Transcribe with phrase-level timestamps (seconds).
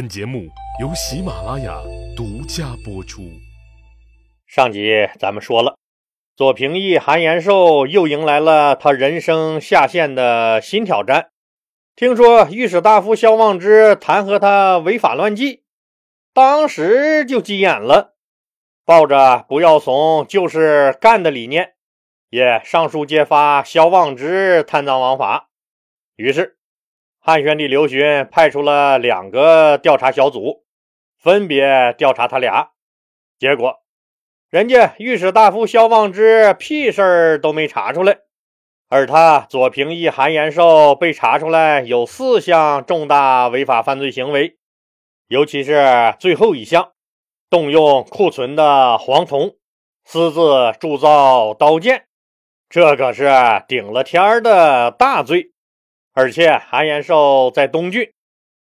[0.00, 0.48] 本节目
[0.80, 1.78] 由喜马拉雅
[2.16, 3.20] 独家播出。
[4.46, 5.76] 上集咱们说了，
[6.34, 11.28] 左平义韩延寿又迎来了他人生下线的新挑战。
[11.96, 15.64] 听说御史大夫萧望之弹劾他违法乱纪，
[16.32, 18.14] 当时就急眼了，
[18.86, 21.74] 抱着不要怂就是干的理念，
[22.30, 25.50] 也上书揭发萧望之贪赃枉法。
[26.16, 26.56] 于是。
[27.22, 30.64] 汉宣帝刘询派出了两个调查小组，
[31.18, 32.70] 分别调查他俩。
[33.38, 33.82] 结果，
[34.48, 38.20] 人家御史大夫萧望之屁事儿都没查出来，
[38.88, 44.56] 而他左平义韩延寿被查出来有四项重大违法犯罪行为，
[45.28, 46.92] 尤其是最后一项，
[47.50, 49.56] 动用库存的黄铜
[50.06, 52.06] 私自铸造刀剑，
[52.70, 53.30] 这可是
[53.68, 55.49] 顶了天儿的大罪。
[56.20, 58.12] 而且韩延寿在东郡，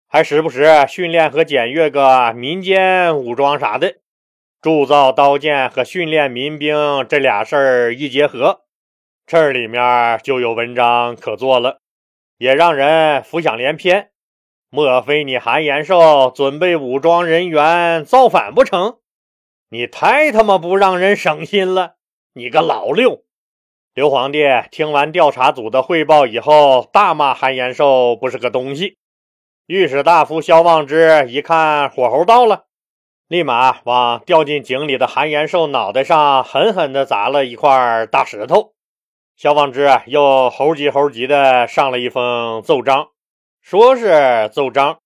[0.06, 3.96] 还时不时训练和检阅个民间武装啥的，
[4.62, 8.60] 铸造刀剑和训练民兵这俩事儿一结合，
[9.26, 11.80] 这里面就有文章可做了，
[12.36, 14.10] 也让人浮想联翩。
[14.70, 18.98] 莫非你韩延寿准备武装人员造反不成？
[19.70, 21.96] 你太他妈不让人省心了，
[22.34, 23.24] 你个老六！
[23.98, 28.96] 刘皇帝听完调查组的汇报以后，大骂韩延寿不是个东西。
[29.66, 32.66] 御史大夫萧望之一看火候到了，
[33.26, 38.72] 立马往掉进井里的韩延寿脑袋上狠狠地砸了一块大石头。
[39.36, 43.08] 萧望之又猴急猴急地上了一封奏章，
[43.60, 45.00] 说是奏章，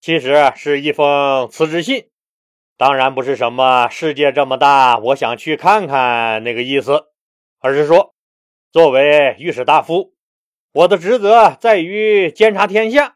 [0.00, 2.10] 其实是一封辞职信。
[2.78, 7.06] 当然不是什么世界这么大，我想去看看那个意思，
[7.58, 8.12] 而是说。
[8.76, 10.12] 作为御史大夫，
[10.70, 13.14] 我的职责在于监察天下。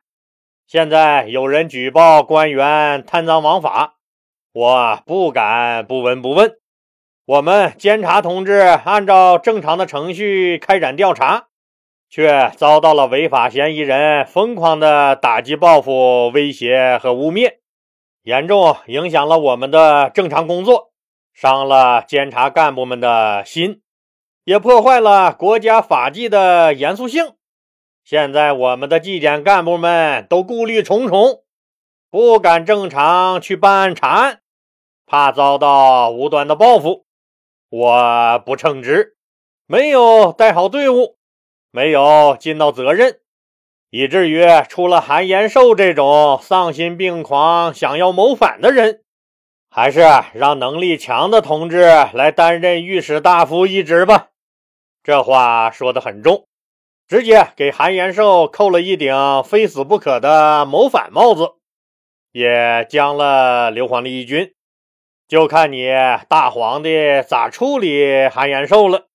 [0.66, 3.96] 现在有人举报官员贪赃枉法，
[4.54, 6.54] 我不敢不闻不问。
[7.26, 11.48] 我们监察同志按照正常的程序开展调查，
[12.08, 17.56] 却遭到了违法嫌疑人疯狂的打击报复、威胁和污蔑，
[18.22, 20.92] 严重影响了我们的正常工作，
[21.34, 23.82] 伤了监察干部们的心。
[24.50, 27.34] 也破坏了国家法纪的严肃性。
[28.02, 31.44] 现在我们的纪检干部们都顾虑重重，
[32.10, 34.40] 不敢正常去办案查案，
[35.06, 37.06] 怕遭到无端的报复。
[37.68, 39.14] 我不称职，
[39.68, 41.16] 没有带好队伍，
[41.70, 43.20] 没有尽到责任，
[43.90, 49.04] 以至于出了韩延寿这种丧心病狂、想要谋反的人。
[49.70, 50.00] 还是
[50.34, 51.82] 让能力强的同志
[52.12, 54.29] 来担任御史大夫一职吧。
[55.02, 56.46] 这话说的很重，
[57.08, 61.54] 直接给韩延寿扣了一顶非死不可的谋反帽子，
[62.32, 64.52] 也将了刘皇帝一军。
[65.26, 65.88] 就看你
[66.28, 69.06] 大皇帝咋处理韩延寿了，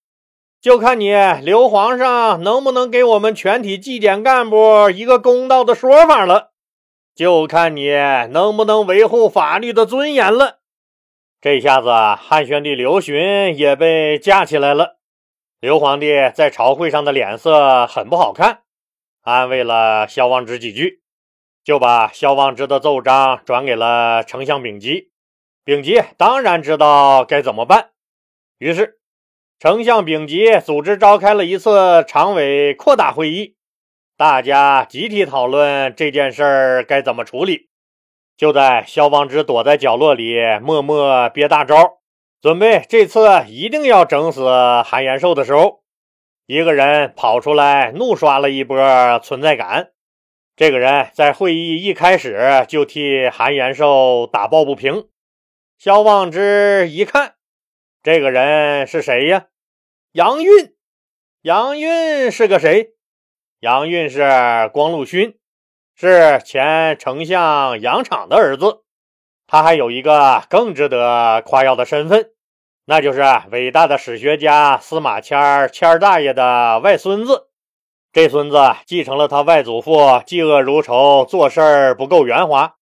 [0.62, 1.14] 就看你
[1.44, 6.52] 刘皇上能不能给我们全体纪检干部一个公道的说法了。
[7.14, 7.90] 就看你
[8.32, 10.60] 能不能维护法律的尊严了。
[11.40, 14.95] 这下子，汉宣帝刘询也被架起来了。
[15.66, 18.60] 刘皇帝在朝会上的脸色很不好看，
[19.24, 21.02] 安慰了萧望之几句，
[21.64, 25.10] 就把萧望之的奏章转给了丞相丙吉。
[25.64, 27.90] 丙吉当然知道该怎么办，
[28.60, 29.00] 于是
[29.58, 33.56] 丞相丙吉组织召开了一次常委扩大会议。
[34.16, 37.70] 大家集体讨论这件事儿该怎么处理。
[38.38, 41.98] 就在萧望之躲在角落里默默憋大招，
[42.46, 44.44] 准备这次一定要整死
[44.84, 45.82] 韩延寿的时候，
[46.46, 49.94] 一个人跑出来怒刷了一波存在感。
[50.56, 55.08] 这个人在会议一开始就替韩延寿打抱不平。
[55.80, 57.34] 萧望之一看，
[58.04, 59.48] 这个人是谁呀？
[60.12, 60.76] 杨运。
[61.42, 62.92] 杨运是个谁？
[63.60, 65.36] 杨运是光禄勋，
[65.96, 68.84] 是前丞相杨敞的儿子。
[69.48, 72.34] 他还有一个更值得夸耀的身份，
[72.88, 77.48] 那就是伟大的史学家司马迁儿迁大爷的外孙子。
[78.14, 82.76] 这孙子继承了他外祖父嫉恶如仇、做事儿不够圆滑、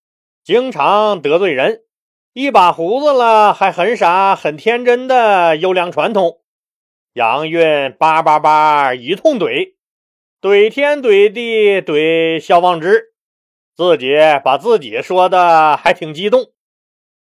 [0.43, 1.83] 经常得罪人、
[2.33, 6.41] 一把胡子了还很傻很天真的优良传统。
[7.13, 9.75] 杨运叭叭叭一通怼。
[10.41, 13.13] 怼天怼地怼萧望之，
[13.77, 14.13] 自己
[14.43, 16.51] 把自己说的还挺激动，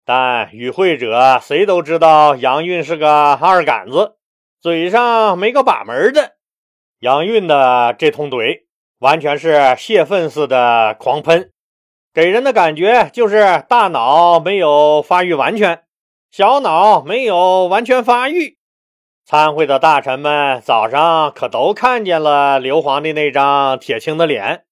[0.05, 4.17] 但与会者谁都知道杨运是个二杆子，
[4.61, 6.33] 嘴上没个把门的。
[6.99, 8.61] 杨运的这通怼
[8.99, 11.51] 完全是泄愤似的狂喷，
[12.13, 15.83] 给人的感觉就是大脑没有发育完全，
[16.29, 18.57] 小脑没有完全发育。
[19.25, 24.65] 参会的大臣们早上可都看见了刘皇帝那张铁青的脸，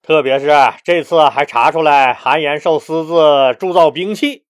[0.00, 0.50] 特别是
[0.84, 4.45] 这次还查出来韩延寿私自铸造兵器，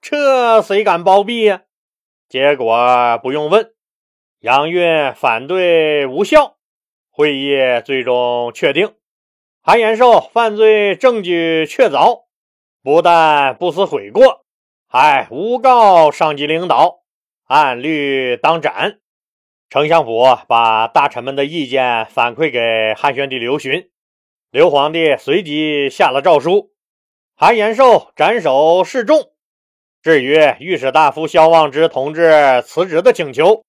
[0.00, 1.62] 这谁敢包庇呀？
[2.28, 3.74] 结果不用问，
[4.38, 6.56] 杨运反对无效，
[7.10, 8.94] 会议最终确定。
[9.60, 12.24] 韩延寿犯罪证据确凿，
[12.82, 14.46] 不但不思悔过，
[14.88, 17.00] 还诬告上级领导，
[17.44, 19.00] 按律当斩。
[19.68, 23.90] 丞相府把大臣们的意见反馈给汉宣帝刘询，
[24.50, 26.72] 刘皇帝随即下了诏书，
[27.36, 29.30] 韩延寿斩首示众。
[30.02, 33.64] 至于御史大夫萧望之同志辞职的请求，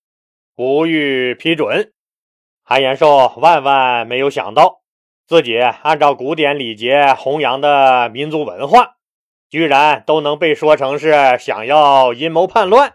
[0.56, 1.92] 不予批准。
[2.62, 4.80] 韩延寿万万没有想到。
[5.24, 8.96] 自己按照古典礼节弘扬的民族文化，
[9.48, 12.94] 居然都能被说成是想要阴谋叛乱。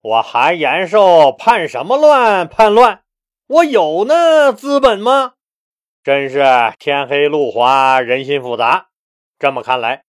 [0.00, 2.48] 我韩延寿叛什么乱？
[2.48, 3.02] 叛乱？
[3.46, 5.34] 我有那资本吗？
[6.02, 6.42] 真是
[6.78, 8.88] 天黑路滑，人心复杂。
[9.38, 10.02] 这么看来，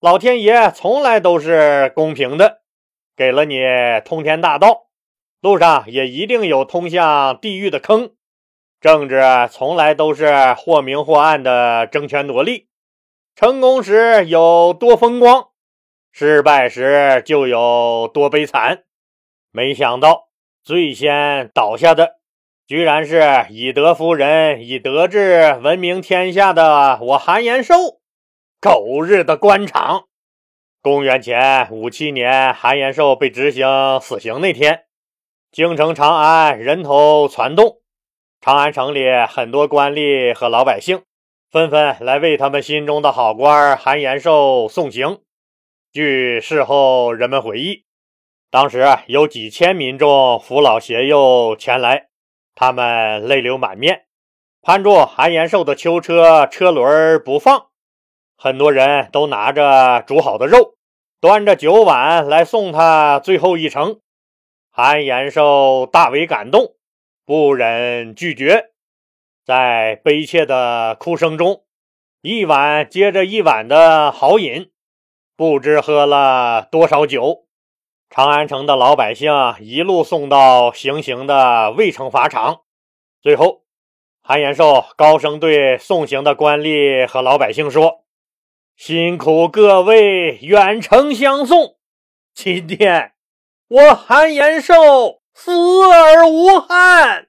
[0.00, 2.60] 老天爷从来都是公平的，
[3.16, 3.58] 给了你
[4.04, 4.86] 通天大道，
[5.40, 8.12] 路上也一定有通向地狱的坑。
[8.80, 12.68] 政治从来都是或明或暗的争权夺利，
[13.34, 15.48] 成功时有多风光，
[16.12, 18.84] 失败时就有多悲惨。
[19.50, 20.28] 没想到
[20.62, 22.20] 最先倒下的，
[22.68, 27.74] 居然是以德服人、以德治闻名天下的我韩延寿。
[28.60, 30.06] 狗日的官场！
[30.82, 34.86] 公元前五七年，韩延寿被执行死刑那天，
[35.52, 37.80] 京城长安人头攒动。
[38.40, 41.04] 长安城里很多官吏和老百姓
[41.52, 45.20] 纷纷来为他们心中的好官韩延寿送行。
[45.92, 47.84] 据事后人们回忆，
[48.50, 52.08] 当时有几千民众扶老携幼前来，
[52.56, 54.06] 他们泪流满面，
[54.62, 57.66] 攀住韩延寿的囚车车轮不放。
[58.40, 60.76] 很多人都拿着煮好的肉，
[61.20, 64.00] 端着酒碗来送他最后一程。
[64.70, 66.76] 韩延寿大为感动。
[67.26, 68.70] 不忍拒绝，
[69.44, 71.62] 在悲切的哭声中，
[72.22, 74.70] 一碗接着一碗的豪饮，
[75.36, 77.44] 不知喝了多少酒。
[78.08, 79.30] 长安城的老百姓
[79.60, 82.62] 一路送到行刑的渭城法场。
[83.20, 83.60] 最后，
[84.22, 88.04] 韩延寿高声对送行的官吏和老百姓说
[88.78, 91.74] ：“辛苦各位远程相送，
[92.32, 93.10] 今天
[93.66, 97.26] 我韩延寿。”死而无憾，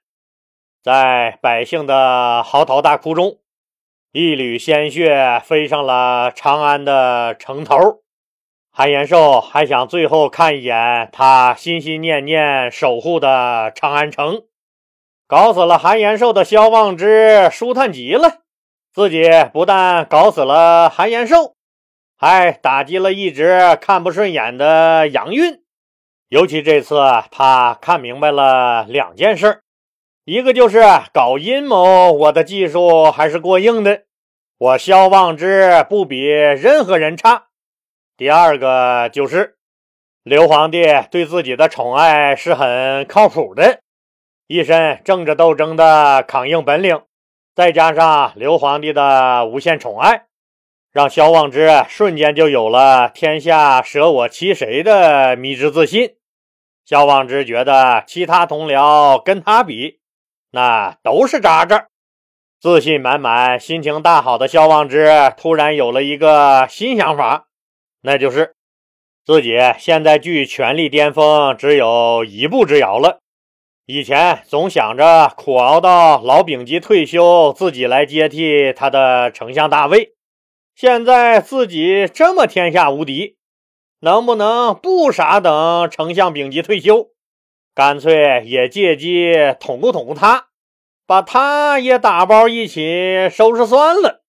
[0.83, 3.39] 在百姓的嚎啕大哭中，
[4.11, 7.75] 一缕鲜血飞上了长安的城头。
[8.71, 14.43] 韩延寿还想最后看一眼他心心念念守护的长安城。
[15.27, 18.41] 搞死了韩延寿的萧望之舒坦极了，
[18.99, 19.23] 自己
[19.53, 21.55] 不但搞死了韩延寿，
[22.17, 25.61] 还打击了一直看不顺眼的杨运。
[26.27, 26.99] 尤其这次，
[27.31, 29.61] 他看明白了两件事
[30.25, 34.01] 一个就是搞阴谋，我的技术还是过硬的，
[34.57, 37.45] 我萧望之不比任何人差；
[38.17, 39.55] 第二个就是
[40.23, 43.79] 刘皇帝对自己的宠爱是很靠谱的，
[44.47, 47.01] 一身政治斗争的抗硬本领，
[47.59, 50.27] 再加上刘皇帝的无限宠爱，
[50.93, 56.11] 让萧望之瞬间就有了天下舍我其谁的迷之自信。
[56.85, 59.99] 萧望之觉得其他同僚跟他比，
[60.51, 61.87] 那都是渣渣。
[62.61, 67.47] 自信满满、心情大好的萧望之突然有了一个新想法，
[68.03, 68.55] 那就是
[69.25, 73.18] 自己现在距权力巅峰只有一步之遥了。
[73.91, 80.13] 以前总想着苦熬到老丙级退休，自己来接替他的丞相大位，
[80.75, 83.37] 现在自己这么天下无敌。
[84.01, 87.07] 能不能不傻等丞相丙级退休，
[87.73, 90.49] 干脆也借机捅咕捅咕他，
[91.07, 94.21] 把他也打包一起收拾算了。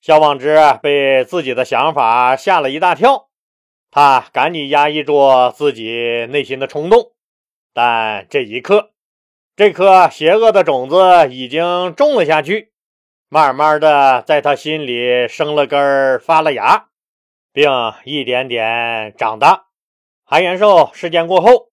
[0.00, 3.26] 萧望之被自己的想法吓了一大跳，
[3.90, 5.20] 他赶紧压抑住
[5.52, 7.10] 自己内心的冲动，
[7.74, 8.89] 但这一刻，
[9.60, 10.96] 这颗邪恶的种子
[11.28, 12.72] 已经种了下去，
[13.28, 16.86] 慢慢的在他心里生了根发了芽。
[17.52, 17.70] 并
[18.04, 19.66] 一点点长大。
[20.24, 21.68] 韩延寿事件过后，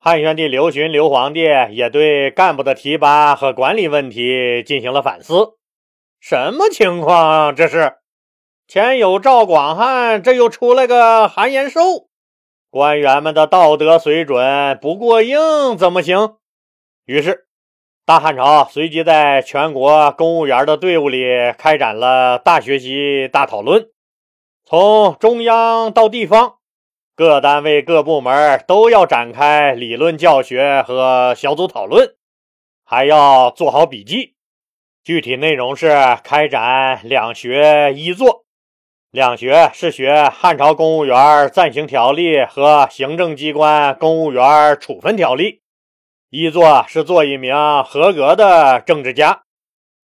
[0.00, 5.58] 汉宣帝刘询刘皇帝也对干部的提拔和管理问题进行了反思。
[6.18, 7.54] 什么情况？
[7.54, 7.96] 这是
[8.66, 12.08] 前有赵广汉，这又出来个韩延寿，
[12.70, 16.36] 官员们的道德水准不过硬怎么行？
[17.06, 17.46] 于是，
[18.04, 21.24] 大汉朝随即在全国公务员的队伍里
[21.56, 23.90] 开展了大学习、大讨论，
[24.64, 26.56] 从中央到地方，
[27.14, 32.16] 各单位、各部门都要展开理论教学和小组讨论，
[32.84, 34.34] 还要做好笔记。
[35.04, 38.46] 具体内容是开展两学一做。
[39.12, 45.62] 两学是学汉朝公务员暂行条例和行政机关公务员处分条例。
[46.28, 47.54] 一做是做一名
[47.84, 49.42] 合格的政治家。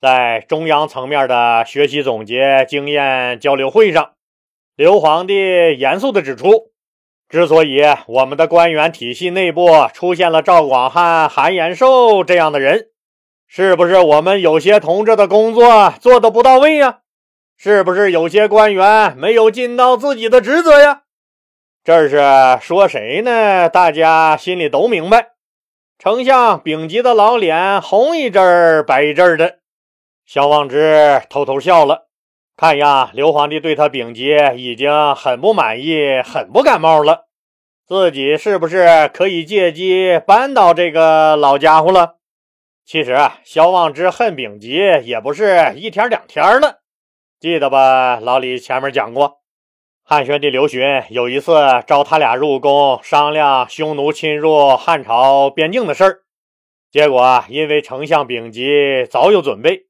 [0.01, 4.13] 在中央层面的学习总结经验交流会上，
[4.77, 5.35] 刘皇帝
[5.79, 6.73] 严肃地指出：
[7.29, 12.89] 之所以我们的官员体系内部出现了赵广汉、韩延寿这样的人，
[13.47, 17.01] 是不是我们有些同志的工作做的不到位呀？
[17.57, 21.03] 是不是有些官员没有尽到自己的职责呀？
[21.83, 22.21] 这是
[22.61, 23.69] 说谁呢？
[23.71, 25.33] 大家心里都明白。
[26.03, 29.59] 丞相丙吉的老脸红一阵儿白一阵儿的，
[30.25, 32.09] 萧望之偷偷笑了。
[32.57, 37.27] 看呀，刘皇帝对他丙吉已经很不满意，很不感冒了。
[37.87, 42.15] 自己是不是可以借机扳倒这个老家伙了？
[42.87, 46.79] 其实啊，萧望之恨丙吉也不是一天两天了，
[47.39, 48.19] 记得吧？
[48.19, 49.40] 老李前面讲过，
[50.13, 51.55] 汉宣帝刘询有一次
[51.87, 56.19] 召他俩入宫商量匈奴侵入汉朝边境的事儿，
[56.91, 59.87] 结果因为丞相丙吉早有准备，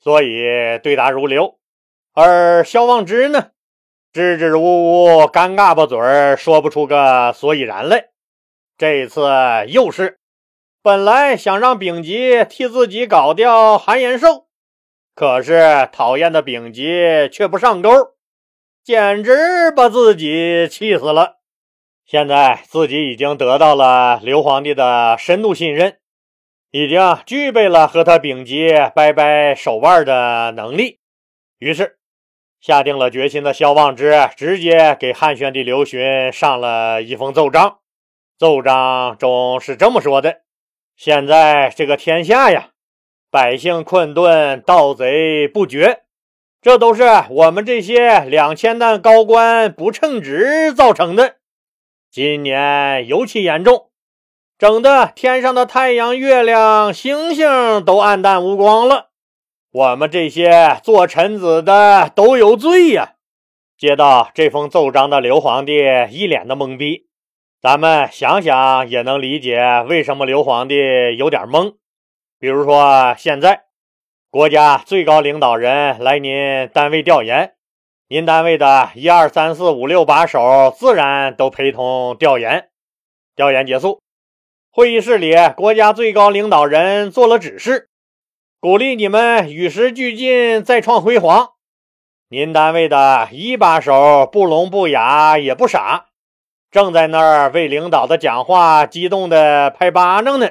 [0.00, 0.44] 所以
[0.80, 1.58] 对答如流，
[2.12, 3.48] 而萧望之呢，
[4.12, 8.10] 支支吾吾，尴尬巴嘴儿，说不出个所以然来。
[8.78, 9.28] 这一次
[9.66, 10.20] 又是。
[10.84, 14.46] 本来想让丙吉替自己搞掉韩延寿，
[15.16, 17.90] 可是讨厌的丙吉却不上钩，
[18.84, 21.38] 简直把自己气死了。
[22.04, 25.96] 现在自己已经得到了刘皇帝的深度信任，
[26.70, 31.00] 已经具备了和他丙吉掰掰手腕的能力，
[31.58, 31.96] 于是
[32.60, 37.78] 下定了决心的萧望之直接给汉宣帝刘询上了一封奏章，
[38.36, 40.42] 奏章中是这么说的。
[40.94, 42.72] 现在这个天下呀，
[43.30, 46.03] 百姓困顿，盗贼不绝，
[46.64, 51.34] 这都是我们这些两千担高官不称职造成的。
[52.10, 53.90] 今年尤其严重，
[54.56, 59.10] 整的天上的太阳、月亮、星星都暗淡无光了。
[59.72, 63.16] 我们这些做臣子的都有罪呀！
[63.76, 67.08] 接到这封奏章的刘皇帝一脸的懵逼。
[67.60, 70.76] 咱们想想也能理解为什么刘皇帝
[71.18, 71.74] 有点懵。
[72.38, 73.64] 比如说，现在
[74.34, 77.52] 国家最高领导人来您单位调研，
[78.08, 82.68] 您单位的一二三四五六把手自然都陪同调研。
[83.36, 84.00] 调研结束，
[84.72, 87.90] 会议室里国家最高领导人做了指示，
[88.58, 91.50] 鼓励你们与时俱进，再创辉煌。
[92.28, 96.06] 您单位的一把手不聋不哑也不傻。
[96.72, 100.50] 正在那儿为领导的讲话激动的拍巴掌呢，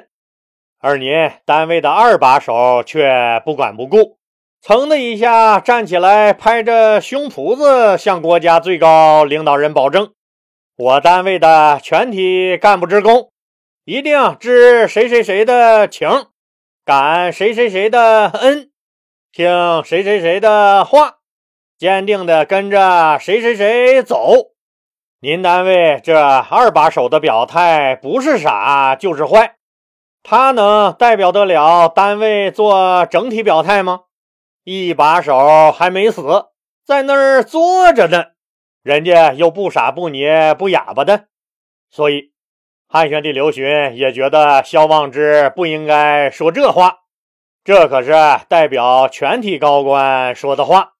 [0.85, 4.17] 而您单位的二把手却不管不顾，
[4.61, 10.11] 噌的一下站起来，拍着胸脯子向国家最高领导人保证
[10.75, 13.31] ：“我单位的全体干部职工
[13.85, 16.09] 一定知谁谁谁的情，
[16.83, 18.69] 感谁谁谁的恩，
[19.31, 21.19] 听谁谁谁的话，
[21.77, 24.51] 坚定的跟着谁谁谁走。”
[25.23, 29.55] 您单位这二把手的表态不是傻就是坏，
[30.23, 34.03] 他能代表得了单位做整体表态吗？
[34.63, 36.45] 一把手还没死，
[36.85, 38.27] 在那儿坐着呢，
[38.81, 41.25] 人家又不傻不捏不哑巴的，
[41.89, 42.31] 所以
[42.87, 43.65] 汉宣帝刘询
[43.97, 46.99] 也觉得萧望之不应该说这话，
[47.65, 48.13] 这可是
[48.47, 50.91] 代表全体高官说的话。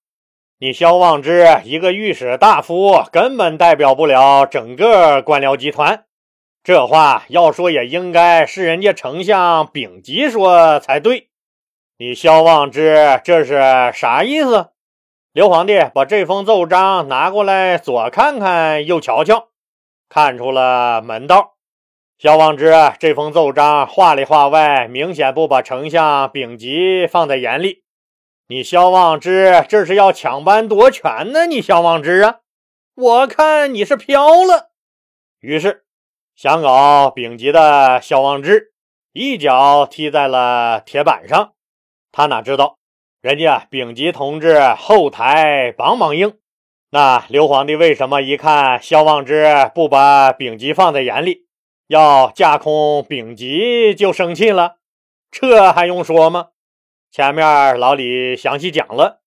[0.60, 6.06] 你萧望之一个御史大夫，根本代表不了整个官僚集团。
[6.64, 11.28] 这话要说也应该是人家丞相丙吉说才对。
[11.98, 13.60] 你萧望之这是
[13.94, 14.70] 啥意思？
[15.34, 19.50] 刘皇帝把这封奏章拿过来，左看看，右瞧瞧，
[20.08, 21.56] 看出了门道。
[22.18, 27.84] 萧望之这封奏章话里话外，明显不把丞相丙吉放在眼里。
[28.48, 31.46] 你萧望之这是要抢班夺权呢？
[31.46, 32.40] 你萧望之啊，
[32.96, 34.70] 我看你是飘了。
[35.42, 35.84] 于是
[36.36, 38.74] 想搞丙级的萧望之
[39.12, 41.54] 一脚踢在了铁板上。
[42.12, 42.78] 他哪知道
[43.22, 46.38] 人家丙级同志后台梆梆硬，
[46.90, 51.48] 那刘皇帝为什么一看萧望之不把丙级放在眼里，
[51.88, 54.78] 要架空丙级就生气了？
[55.32, 56.50] 这还用说吗？
[57.12, 59.22] 前面老李详细讲了，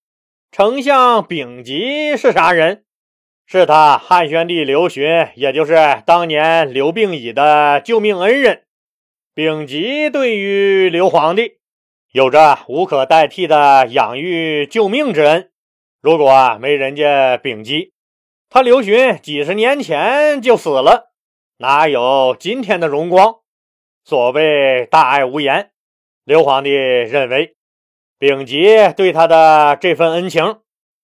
[0.51, 2.86] 丞相丙级是啥人？
[3.49, 8.65] 是他汉宣帝刘询，也就是当年刘病已的救命恩人。
[9.35, 11.59] 丙吉对于刘皇帝
[12.11, 15.51] 有着无可代替的养育救命之恩。
[16.01, 17.93] 如果没人家丙吉，
[18.51, 21.13] 他刘询几十年前就死了，
[21.59, 23.37] 哪有今天的荣光？
[24.05, 25.71] 所谓大爱无言。
[26.25, 27.55] 刘皇帝认为，
[28.19, 30.59] 丙吉对他的这份恩情，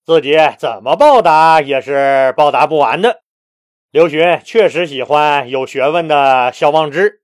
[0.04, 3.22] 自己怎么报答也是报答不完的。
[3.92, 7.20] 刘询确实喜欢有学问的萧望之，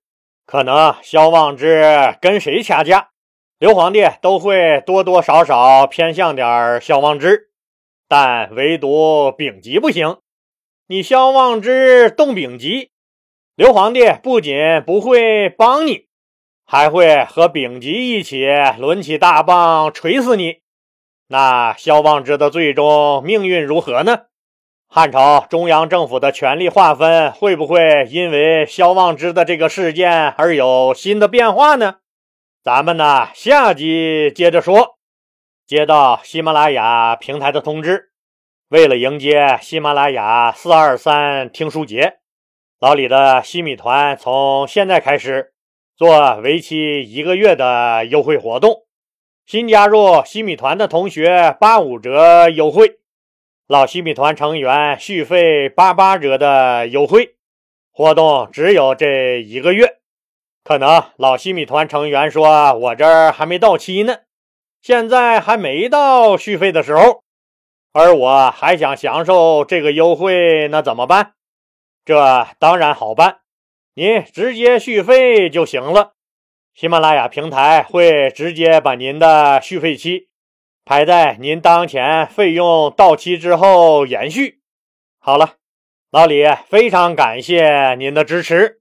[0.46, 3.08] 可能萧望之跟谁掐架，
[3.58, 7.48] 刘皇帝都会多多少少偏向点萧望之。
[8.06, 10.18] 但唯独丙吉不行，
[10.86, 12.92] 你萧望之动丙吉，
[13.56, 14.54] 刘皇帝不仅
[14.86, 16.06] 不会帮你，
[16.64, 18.46] 还会和丙吉一起
[18.78, 20.60] 抡起大棒锤死你。
[21.30, 24.22] 那萧望之的最终命运如何呢？
[24.88, 31.96] 汉朝中央政府的权力划分会不会因为萧望之的这个事件而有新的变化呢？
[32.64, 34.96] 咱们呢，下集接着说。
[35.66, 38.10] 接到喜马拉雅平台的通知，
[38.70, 42.20] 为了迎接喜马拉雅四二三听书节，
[42.80, 45.52] 老李的西米团从现在开始
[45.94, 48.87] 做为期一个月的优惠活动。
[49.48, 52.98] 新加入西米团的同学八五折优惠，
[53.66, 57.36] 老西米团成员续费八八折的优惠。
[57.90, 60.00] 活动只有这一个月，
[60.62, 64.18] 可能老西米团成员说：“我这儿还没到期呢。”
[64.84, 67.22] 现在还没到续费的时候，
[67.94, 71.32] 而我还想享受这个优惠，那怎么办？
[72.04, 73.38] 这当然好办，
[73.94, 76.17] 您直接续费就行了。
[76.78, 80.28] 喜马拉雅平台会直接把您的续费期
[80.84, 84.60] 排在您当前费用到期之后延续。
[85.18, 85.54] 好了，
[86.12, 88.77] 老李非常感谢您的支持。